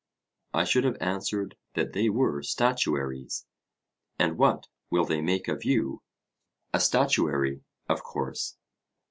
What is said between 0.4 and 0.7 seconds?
I